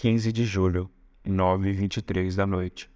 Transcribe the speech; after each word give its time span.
15 0.00 0.32
de 0.32 0.46
julho, 0.46 0.90
9h23 1.26 2.34
da 2.34 2.46
noite. 2.46 2.90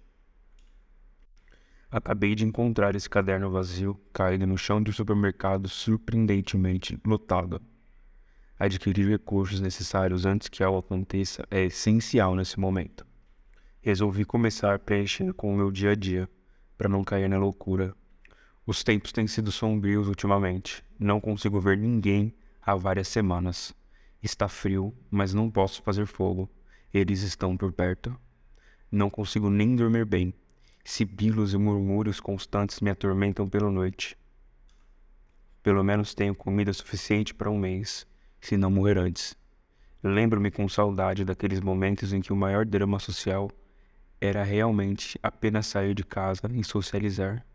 Acabei 1.91 2.33
de 2.33 2.43
encontrar 2.43 2.95
esse 2.95 3.07
caderno 3.07 3.51
vazio 3.51 3.93
caído 4.11 4.47
no 4.47 4.57
chão 4.57 4.81
do 4.81 4.91
supermercado 4.91 5.69
surpreendentemente 5.69 6.99
lotado. 7.05 7.61
Adquirir 8.57 9.07
recursos 9.07 9.59
necessários 9.59 10.25
antes 10.25 10.49
que 10.49 10.63
algo 10.63 10.79
aconteça 10.79 11.45
é 11.51 11.65
essencial 11.65 12.35
nesse 12.35 12.59
momento. 12.59 13.05
Resolvi 13.83 14.25
começar 14.25 14.79
preenchendo 14.79 15.31
com 15.31 15.53
o 15.53 15.55
meu 15.55 15.69
dia 15.69 15.91
a 15.91 15.95
dia, 15.95 16.27
para 16.75 16.89
não 16.89 17.03
cair 17.03 17.29
na 17.29 17.37
loucura. 17.37 17.93
Os 18.65 18.83
tempos 18.83 19.11
têm 19.11 19.27
sido 19.27 19.51
sombrios 19.51 20.07
ultimamente. 20.07 20.83
Não 20.97 21.21
consigo 21.21 21.61
ver 21.61 21.77
ninguém 21.77 22.33
há 22.59 22.73
várias 22.75 23.09
semanas. 23.09 23.75
Está 24.23 24.47
frio, 24.47 24.91
mas 25.11 25.35
não 25.35 25.51
posso 25.51 25.83
fazer 25.83 26.07
fogo. 26.07 26.49
Eles 26.97 27.23
estão 27.23 27.57
por 27.57 27.73
perto. 27.73 28.17
Não 28.89 29.09
consigo 29.09 29.49
nem 29.49 29.75
dormir 29.75 30.05
bem. 30.05 30.33
Sibilos 30.81 31.53
e 31.53 31.57
murmúrios 31.57 32.21
constantes 32.21 32.79
me 32.79 32.89
atormentam 32.89 33.49
pela 33.49 33.69
noite. 33.69 34.17
Pelo 35.61 35.83
menos 35.83 36.13
tenho 36.13 36.33
comida 36.33 36.71
suficiente 36.71 37.33
para 37.33 37.51
um 37.51 37.59
mês, 37.59 38.07
se 38.39 38.55
não 38.55 38.71
morrer 38.71 38.97
antes. 38.97 39.35
Lembro-me 40.01 40.49
com 40.49 40.69
saudade 40.69 41.25
daqueles 41.25 41.59
momentos 41.59 42.13
em 42.13 42.21
que 42.21 42.31
o 42.31 42.35
maior 42.35 42.65
drama 42.65 42.97
social 42.97 43.51
era 44.21 44.41
realmente 44.41 45.19
apenas 45.21 45.67
sair 45.67 45.93
de 45.93 46.05
casa 46.05 46.49
e 46.53 46.63
socializar. 46.63 47.45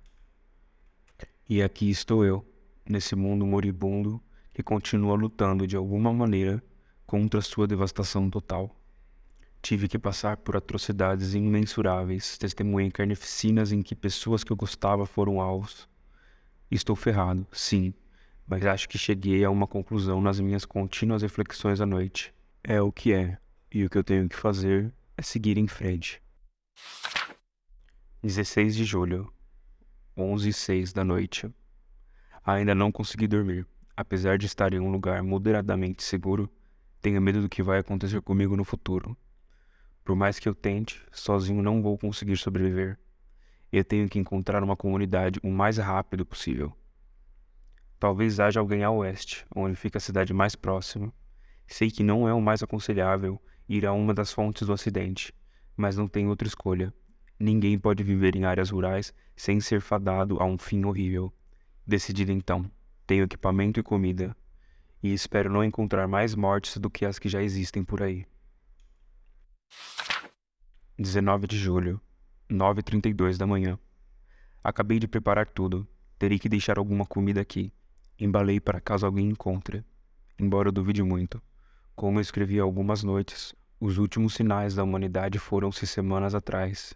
E 1.49 1.63
aqui 1.63 1.89
estou 1.89 2.27
eu, 2.27 2.45
nesse 2.87 3.17
mundo 3.17 3.47
moribundo 3.47 4.23
que 4.53 4.63
continua 4.63 5.17
lutando 5.17 5.67
de 5.67 5.77
alguma 5.77 6.13
maneira 6.13 6.63
contra 7.07 7.41
sua 7.41 7.67
devastação 7.67 8.29
total. 8.29 8.77
Tive 9.63 9.89
que 9.89 9.99
passar 9.99 10.39
por 10.39 10.57
atrocidades 10.57 11.35
imensuráveis, 11.35 12.39
testemunhei 12.39 12.91
carnificinas 12.91 13.73
em 13.73 13.83
que 13.83 13.95
pessoas 13.95 14.43
que 14.43 14.51
eu 14.51 14.57
gostava 14.57 15.05
foram 15.07 15.41
alvos. 15.41 15.89
Estou 16.71 16.97
ferrado, 16.97 17.47
sim, 17.53 17.93
mas 18.47 18.65
acho 18.65 18.89
que 18.89 18.99
cheguei 18.99 19.45
a 19.45 19.51
uma 19.51 19.67
conclusão 19.67 20.21
nas 20.21 20.41
minhas 20.41 20.65
contínuas 20.65 21.23
reflexões 21.23 21.81
à 21.81 21.87
noite. 21.87 22.35
É 22.65 22.81
o 22.81 22.91
que 22.91 23.13
é, 23.13 23.39
e 23.71 23.85
o 23.85 23.91
que 23.91 23.99
eu 23.99 24.05
tenho 24.05 24.29
que 24.29 24.37
fazer 24.37 24.93
é 25.17 25.23
seguir 25.23 25.59
em 25.59 25.69
frente. 25.69 26.23
16 28.23 28.75
de 28.75 28.85
julho, 28.85 29.33
11 30.17 30.49
e 30.49 30.53
6 30.53 30.93
da 30.93 31.05
noite. 31.05 31.49
Ainda 32.45 32.75
não 32.75 32.91
consegui 32.91 33.27
dormir. 33.27 33.67
Apesar 33.97 34.39
de 34.39 34.47
estar 34.47 34.73
em 34.73 34.81
um 34.81 34.91
lugar 34.91 35.23
moderadamente 35.23 36.03
seguro, 36.03 36.51
tenho 37.01 37.21
medo 37.21 37.43
do 37.43 37.49
que 37.49 37.63
vai 37.63 37.79
acontecer 37.79 38.21
comigo 38.23 38.57
no 38.57 38.65
futuro. 38.65 39.17
Por 40.11 40.17
mais 40.17 40.41
que 40.41 40.49
eu 40.49 40.57
tente, 40.57 41.01
sozinho 41.13 41.63
não 41.63 41.81
vou 41.81 41.97
conseguir 41.97 42.37
sobreviver. 42.37 42.99
Eu 43.71 43.85
tenho 43.85 44.09
que 44.09 44.19
encontrar 44.19 44.61
uma 44.61 44.77
comunidade 44.77 45.39
o 45.41 45.49
mais 45.49 45.79
rápido 45.79 46.27
possível. 46.27 46.77
Talvez 47.97 48.41
haja 48.41 48.59
alguém 48.59 48.83
a 48.83 48.91
oeste, 48.91 49.47
onde 49.55 49.77
fica 49.77 49.99
a 49.99 50.01
cidade 50.01 50.35
mais 50.35 50.57
próxima. 50.57 51.15
Sei 51.65 51.93
que 51.93 52.03
não 52.03 52.29
é 52.29 52.35
o 52.35 52.41
mais 52.41 52.61
aconselhável 52.61 53.41
ir 53.69 53.87
a 53.87 53.93
uma 53.93 54.13
das 54.13 54.33
fontes 54.33 54.67
do 54.67 54.73
acidente, 54.73 55.33
mas 55.77 55.97
não 55.97 56.09
tenho 56.09 56.29
outra 56.29 56.49
escolha. 56.49 56.93
Ninguém 57.39 57.79
pode 57.79 58.03
viver 58.03 58.35
em 58.35 58.45
áreas 58.45 58.71
rurais 58.71 59.15
sem 59.37 59.61
ser 59.61 59.81
fadado 59.81 60.43
a 60.43 60.45
um 60.45 60.59
fim 60.59 60.85
horrível. 60.87 61.33
Decidido 61.87 62.33
então, 62.33 62.69
tenho 63.07 63.27
equipamento 63.27 63.79
e 63.79 63.83
comida, 63.85 64.37
e 65.01 65.15
espero 65.15 65.53
não 65.53 65.63
encontrar 65.63 66.09
mais 66.09 66.35
mortes 66.35 66.79
do 66.79 66.91
que 66.91 67.07
as 67.07 67.17
que 67.17 67.29
já 67.29 67.41
existem 67.41 67.85
por 67.85 68.03
aí. 68.03 68.27
19 71.01 71.47
de 71.47 71.57
julho, 71.57 71.99
9h32 72.51 73.39
da 73.39 73.47
manhã. 73.47 73.79
Acabei 74.63 74.99
de 74.99 75.09
preparar 75.09 75.49
tudo. 75.49 75.89
Terei 76.19 76.39
que 76.39 76.47
deixar 76.47 76.77
alguma 76.77 77.07
comida 77.07 77.41
aqui. 77.41 77.73
Embalei 78.19 78.61
para 78.61 78.83
caso 78.83 79.07
alguém 79.07 79.31
encontre. 79.31 79.83
Embora 80.39 80.69
eu 80.69 80.73
duvide 80.73 81.03
muito. 81.03 81.41
Como 81.97 82.19
eu 82.19 82.21
escrevi 82.21 82.61
algumas 82.61 83.03
noites, 83.03 83.55
os 83.81 83.97
últimos 83.97 84.35
sinais 84.35 84.75
da 84.75 84.85
humanidade 84.85 85.39
foram-se 85.39 85.87
semanas 85.87 86.35
atrás. 86.35 86.93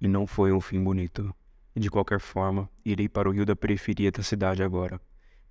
E 0.00 0.08
não 0.08 0.26
foi 0.26 0.50
um 0.50 0.60
fim 0.60 0.82
bonito. 0.82 1.32
De 1.72 1.88
qualquer 1.88 2.18
forma, 2.18 2.68
irei 2.84 3.08
para 3.08 3.28
o 3.28 3.32
rio 3.32 3.46
da 3.46 3.54
periferia 3.54 4.10
da 4.10 4.24
cidade 4.24 4.60
agora. 4.60 5.00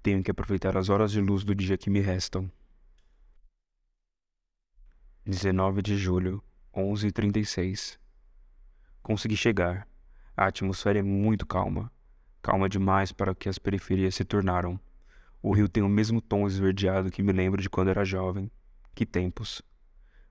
Tenho 0.04 0.22
que 0.22 0.32
aproveitar 0.32 0.76
as 0.76 0.90
horas 0.90 1.14
de 1.14 1.22
luz 1.22 1.46
do 1.46 1.56
dia 1.56 1.78
que 1.78 1.90
me 1.90 2.02
restam. 2.02 2.52
19 5.26 5.82
de 5.82 5.96
julho, 5.96 6.44
11h36. 6.76 7.98
Consegui 9.02 9.38
chegar. 9.38 9.88
A 10.36 10.48
atmosfera 10.48 11.00
é 11.00 11.02
muito 11.02 11.46
calma. 11.46 11.90
Calma 12.42 12.68
demais 12.68 13.12
para 13.12 13.32
o 13.32 13.36
que 13.36 13.48
as 13.48 13.58
periferias 13.58 14.16
se 14.16 14.26
tornaram. 14.26 14.80
O 15.42 15.54
rio 15.54 15.70
tem 15.70 15.82
o 15.82 15.90
mesmo 15.90 16.20
tom 16.20 16.46
esverdeado 16.46 17.10
que 17.10 17.24
me 17.24 17.32
lembro 17.32 17.62
de 17.62 17.70
quando 17.70 17.90
era 17.90 18.04
jovem. 18.04 18.52
Que 18.94 19.06
tempos. 19.06 19.62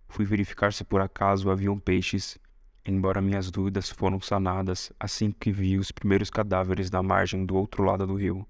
Fui 0.07 0.25
verificar 0.27 0.73
se 0.73 0.85
por 0.85 1.01
acaso 1.01 1.51
haviam 1.51 1.79
peixes, 1.79 2.39
embora 2.85 3.23
minhas 3.23 3.51
dúvidas 3.51 3.89
foram 3.89 4.21
sanadas 4.21 4.93
assim 5.01 5.31
que 5.33 5.51
vi 5.51 5.79
os 5.79 5.91
primeiros 5.91 6.29
cadáveres 6.29 6.91
na 6.91 7.03
margem 7.03 7.47
do 7.47 7.57
outro 7.57 7.83
lado 7.83 8.07
do 8.07 8.17
rio. 8.17 8.47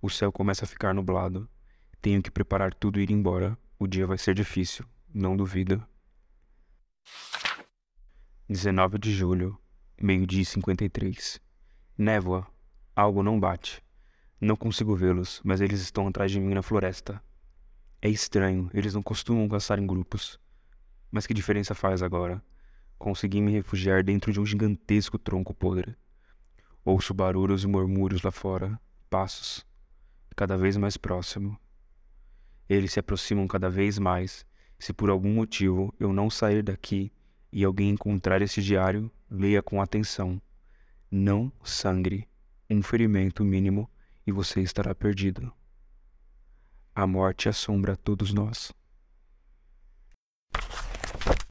O 0.00 0.08
céu 0.08 0.32
começa 0.32 0.64
a 0.64 0.68
ficar 0.68 0.94
nublado. 0.94 1.48
Tenho 2.00 2.22
que 2.22 2.30
preparar 2.30 2.72
tudo 2.72 2.98
e 2.98 3.02
ir 3.02 3.10
embora. 3.10 3.56
O 3.78 3.86
dia 3.86 4.06
vai 4.06 4.16
ser 4.16 4.34
difícil, 4.34 4.86
não 5.12 5.36
duvido. 5.36 5.86
19 8.48 8.98
de 8.98 9.12
julho, 9.12 9.58
meio-dia 9.98 10.42
e 10.42 10.44
53. 10.44 11.40
Névoa. 11.96 12.46
Algo 12.94 13.22
não 13.22 13.40
bate. 13.40 13.82
Não 14.40 14.56
consigo 14.56 14.94
vê-los, 14.94 15.40
mas 15.44 15.60
eles 15.60 15.80
estão 15.80 16.08
atrás 16.08 16.30
de 16.30 16.40
mim 16.40 16.52
na 16.52 16.60
floresta. 16.60 17.22
É 18.02 18.08
estranho, 18.08 18.68
eles 18.74 18.92
não 18.92 19.02
costumam 19.02 19.48
caçar 19.48 19.78
em 19.78 19.86
grupos. 19.86 20.38
Mas 21.10 21.26
que 21.26 21.32
diferença 21.32 21.74
faz 21.74 22.02
agora? 22.02 22.42
Consegui 22.98 23.40
me 23.40 23.52
refugiar 23.52 24.02
dentro 24.02 24.32
de 24.32 24.40
um 24.40 24.44
gigantesco 24.44 25.18
tronco 25.18 25.54
podre. 25.54 25.96
Ouço 26.84 27.14
barulhos 27.14 27.64
e 27.64 27.68
murmúrios 27.68 28.22
lá 28.22 28.32
fora, 28.32 28.78
passos, 29.08 29.64
cada 30.36 30.56
vez 30.56 30.76
mais 30.76 30.96
próximo. 30.96 31.58
Eles 32.68 32.92
se 32.92 32.98
aproximam 33.00 33.46
cada 33.46 33.70
vez 33.70 33.98
mais. 33.98 34.44
Se 34.82 34.92
por 34.92 35.10
algum 35.10 35.32
motivo 35.32 35.94
eu 35.96 36.12
não 36.12 36.28
sair 36.28 36.60
daqui 36.60 37.12
e 37.52 37.62
alguém 37.62 37.90
encontrar 37.90 38.42
esse 38.42 38.60
diário, 38.60 39.08
leia 39.30 39.62
com 39.62 39.80
atenção. 39.80 40.42
Não 41.08 41.52
sangre, 41.62 42.28
um 42.68 42.82
ferimento 42.82 43.44
mínimo 43.44 43.88
e 44.26 44.32
você 44.32 44.60
estará 44.60 44.92
perdido. 44.92 45.52
A 46.92 47.06
morte 47.06 47.48
assombra 47.48 47.94
todos 47.94 48.34
nós. 48.34 48.72